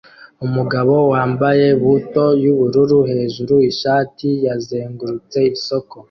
Umugabo 0.45 0.93
wambaye 1.11 1.67
buto 1.81 2.25
yubururu 2.43 2.99
hejuru 3.11 3.55
ishati 3.71 4.27
yazengurutse 4.45 5.39
isoko 5.55 5.95